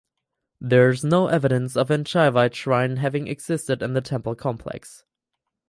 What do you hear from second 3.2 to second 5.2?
existed in the temple complex.